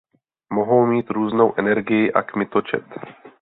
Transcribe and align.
Mohou 0.53 0.85
mít 0.85 1.09
různou 1.09 1.53
energii 1.57 2.11
a 2.11 2.21
kmitočet. 2.23 2.83